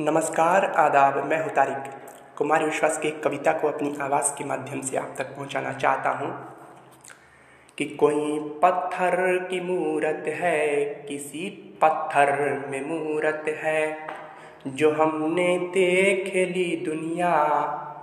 नमस्कार, 0.00 0.64
आदाब, 0.64 1.24
मैं 1.24 1.42
हूँ 1.42 1.50
तारिक। 1.50 1.92
कुमार 2.36 2.64
विश्वास 2.64 2.98
की 2.98 3.10
कविता 3.10 3.52
को 3.52 3.68
अपनी 3.68 3.96
आवाज़ 4.00 4.38
के 4.38 4.44
माध्यम 4.44 4.80
से 4.80 4.96
आप 4.96 5.14
तक 5.18 5.24
पहुँचाना 5.24 5.72
चाहता 5.72 6.10
हूँ 6.10 6.56
कि 7.78 7.84
कोई 7.84 8.38
पत्थर 8.62 9.38
की 9.50 9.60
मूरत 9.60 10.24
है, 10.26 10.84
किसी 10.84 11.50
पत्थर 11.82 12.32
में 12.70 12.86
मूरत 12.86 13.44
है, 13.48 13.98
जो 14.66 14.90
हमने 14.90 15.58
देख 15.58 16.34
ली 16.56 16.82
दुनिया, 16.86 17.34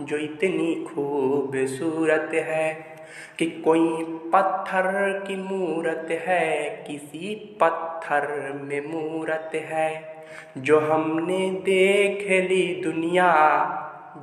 जो 0.00 0.16
इतनी 0.16 0.84
खूबसूरत 0.84 2.30
है, 2.34 2.72
कि 3.38 3.46
कोई 3.46 4.04
पत्थर 4.04 5.24
की 5.28 5.36
मूरत 5.36 6.06
है, 6.10 6.68
किसी 6.86 7.34
पत्थर 7.60 8.52
में 8.62 8.80
मूरत 8.86 9.50
है। 9.54 10.19
जो 10.58 10.80
हमने 10.80 11.50
देख 11.50 12.50
ली 12.50 12.80
दुनिया, 12.84 13.30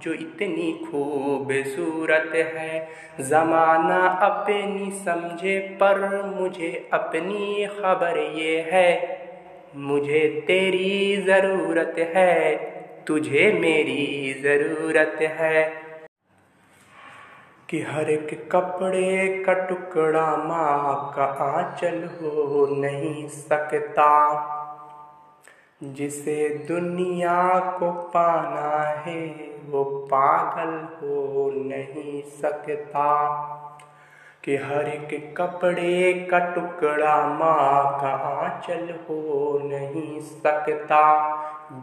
जो 0.02 0.14
इतनी 0.14 0.86
खूबसूरत 0.86 2.32
है। 2.36 2.88
ज़माना 3.22 4.08
अपनी 4.08 4.92
समझे, 4.92 5.60
पर 5.60 6.26
मुझे 6.26 6.90
अपनी 6.94 7.66
खबर 7.66 8.18
ये 8.18 8.62
है, 8.72 9.20
मुझे 9.76 10.44
तेरी 10.48 11.18
ज़रूरत 11.18 11.96
है, 11.98 12.56
तुझे 13.08 13.52
मेरी 13.52 14.34
ज़रूरत 14.44 15.18
है। 15.22 15.88
कि 17.70 17.82
हर 17.82 18.10
एक 18.10 18.50
कपड़े 18.52 19.44
का 19.46 19.54
टुकड़ा 19.54 20.38
माँ 20.38 21.14
का 21.16 21.24
आंचल 21.24 22.04
हो 22.04 22.68
नहीं 22.72 23.28
सकता। 23.28 24.54
जिसे 25.84 26.50
दुनिया 26.50 27.60
को 27.60 27.92
पाना 27.92 28.84
है, 28.84 29.28
वो 29.70 29.84
पागल 29.84 30.70
हो 30.70 31.52
नहीं 31.56 32.22
सकता 32.22 33.34
कि 34.44 34.56
हर 34.56 34.88
एक 34.88 35.36
कपड़े 35.38 36.28
का 36.32 36.40
टुकड़ा 36.40 37.28
माँ 37.28 38.02
का 38.02 38.10
आंचल 38.10 38.96
हो 39.10 39.60
नहीं 39.64 40.20
सकता। 40.20 41.34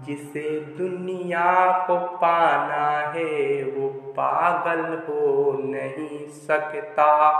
जिसे 0.07 0.61
दुनिया 0.61 1.79
को 1.87 1.99
पाना 1.99 3.09
है, 3.09 3.65
वो 3.65 3.89
पागल 3.89 4.81
हो 4.81 5.53
नहीं 5.53 6.27
सकता। 6.29 7.31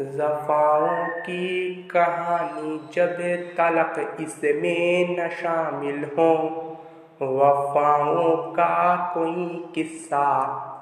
जफ़ाओं 0.00 1.06
की 1.08 1.74
कहानी 1.74 2.80
जब 2.94 3.16
तलक 3.56 4.16
इसमें 4.20 5.16
न 5.18 5.28
शामिल 5.28 6.04
हो, 6.04 6.34
वफ़ाओं 7.22 8.36
का 8.36 8.96
कोई 9.14 9.64
किस्सा 9.74 10.26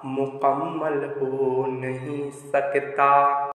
मुकम्मल 0.04 1.04
हो 1.04 1.66
नहीं 1.66 2.30
सकता। 2.30 3.52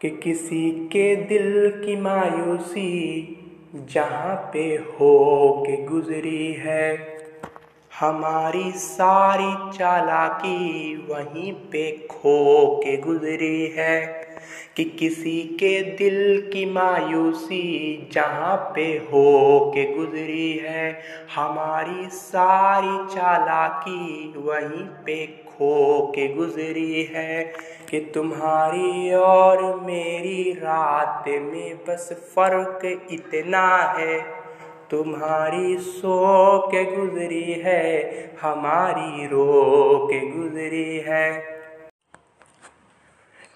कि 0.00 0.10
किसी 0.10 0.70
के 0.70 1.16
दिल 1.16 1.70
की 1.84 1.96
मायूसी 1.96 2.90
जहाँ 3.74 4.50
पे 4.52 4.60
हो 4.60 5.64
के 5.66 5.84
गुजरी 5.84 6.52
है 6.52 6.96
हमारी 8.00 8.70
सारी 8.72 9.78
चालाकी 9.78 10.96
वहीं 11.10 11.52
पे 11.52 12.06
खो 12.10 12.66
के 12.84 12.96
गुजरी 12.96 13.66
है 13.66 14.00
कि 14.76 14.84
किसी 14.84 15.42
के 15.60 15.80
दिल 15.96 16.50
की 16.52 16.64
मायूसी 16.66 18.08
जहाँ 18.12 18.56
पे 18.74 18.84
हो 18.84 19.72
के 19.74 19.84
गुजरी 19.94 20.52
है। 20.52 21.00
हमारी 21.34 22.08
सारी 22.10 23.14
चालाकी 23.14 24.34
वहीं 24.36 24.84
पे 25.04 25.26
खो 25.26 26.12
के 26.14 26.28
गुजरी 26.34 27.02
है 27.04 27.44
कि 27.90 28.00
तुम्हारी 28.14 29.14
और 29.14 29.80
मेरी 29.80 30.52
रात 30.52 31.24
में 31.28 31.76
बस 31.88 32.12
फ़र्क 32.36 33.06
इतना 33.10 33.66
है 33.98 34.43
तुम्हारी 34.90 35.76
सो 35.76 36.58
के 36.58 36.96
गुजरी 36.96 37.52
है, 37.52 38.00
हमारी 38.42 39.26
रो 39.26 40.08
के 40.12 40.20
गुजरी 40.20 40.98
है। 40.98 41.44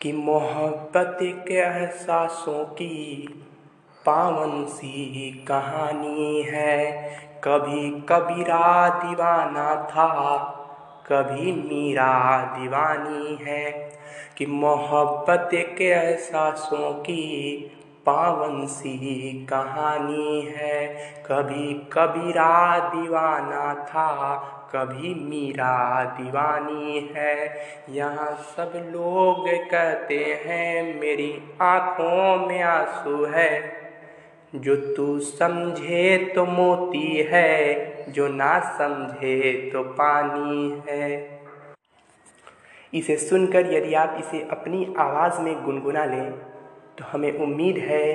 कि 0.00 0.12
मोहब्बत 0.12 1.19
के 1.22 1.55
एहसासों 1.55 2.65
की 2.65 3.28
पावन 4.06 4.65
सी 4.65 5.44
कहानी 5.49 6.43
है। 6.43 7.09
कभी 7.44 7.91
कबीरा 7.91 8.88
दीवाना 8.88 9.88
था, 9.91 10.37
कभी 11.12 11.53
मीरा 11.53 12.41
दीवानी 12.59 13.38
है। 13.43 13.99
कि 14.37 14.47
मोहब्बत 14.47 15.50
के 15.55 15.88
एहसासों 15.88 16.93
की 16.93 17.72
पावन 18.08 18.66
सी 18.66 19.46
कहानी 19.50 20.41
है। 20.56 20.96
कभी 21.26 21.91
कबीरा 21.92 22.78
दीवाना 22.78 23.74
था, 23.74 24.34
कभी 24.72 25.14
मीरा 25.14 26.04
दीवानी 26.04 27.12
है। 27.16 27.56
यहाँ 27.88 28.38
सब 28.56 28.72
लोग 28.76 29.48
कहते 29.70 30.42
हैं, 30.46 31.00
मेरी 31.00 31.42
आँखों 31.62 32.46
में 32.46 32.62
आँसू 32.62 33.24
है। 33.24 33.72
जो 34.54 34.76
तू 34.76 35.20
समझे 35.20 36.32
तो 36.34 36.44
मोती 36.46 37.28
है, 37.32 37.88
जो 38.12 38.28
ना 38.28 38.60
समझे 38.78 39.70
तो 39.72 39.82
पानी 39.82 40.82
है। 40.88 41.40
इसे 42.94 43.16
सुनकर 43.16 43.72
यदि 43.72 43.94
आप 43.94 44.16
इसे 44.19 44.48
अपनी 44.50 44.94
आवाज़ 44.98 45.40
में 45.40 45.64
गुनगुना 45.64 46.04
लें 46.04 46.32
तो 46.98 47.04
हमें 47.04 47.32
उम्मीद 47.32 47.78
है 47.78 48.14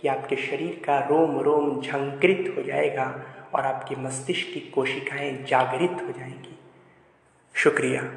कि 0.00 0.08
आपके 0.08 0.36
शरीर 0.36 0.82
का 0.84 0.98
रोम 0.98 1.40
रोम 1.40 1.80
झंकृत 1.80 2.54
हो 2.56 2.62
जाएगा 2.62 3.22
और 3.54 3.66
आपके 3.66 3.96
मस्तिष्क 3.96 4.54
की 4.54 4.60
कोशिकाएँ 4.60 5.44
जागृत 5.44 5.90
हो 5.90 6.12
जाएँगी। 6.12 6.58
शुक्रिया। 7.54 8.14